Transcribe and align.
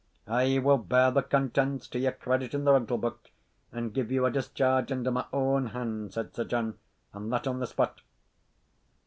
"I 0.27 0.57
will 0.57 0.79
bear 0.79 1.11
the 1.11 1.21
contents 1.21 1.87
to 1.89 1.99
your 1.99 2.13
credit 2.13 2.55
in 2.55 2.63
the 2.63 2.71
rental 2.73 2.97
book, 2.97 3.29
and 3.71 3.93
give 3.93 4.11
you 4.11 4.25
a 4.25 4.31
discharge 4.31 4.91
under 4.91 5.11
my 5.11 5.27
own 5.31 5.67
hand," 5.67 6.11
said 6.13 6.33
Sir 6.35 6.45
John, 6.45 6.79
"and 7.13 7.31
that 7.31 7.45
on 7.45 7.59
the 7.59 7.67
spot. 7.67 8.01